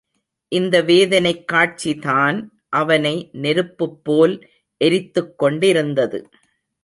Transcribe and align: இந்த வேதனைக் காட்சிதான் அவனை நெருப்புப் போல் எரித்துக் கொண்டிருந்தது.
இந்த 0.47 0.81
வேதனைக் 0.81 1.43
காட்சிதான் 1.53 2.37
அவனை 2.69 3.29
நெருப்புப் 3.33 4.03
போல் 4.03 4.49
எரித்துக் 4.77 5.37
கொண்டிருந்தது. 5.37 6.29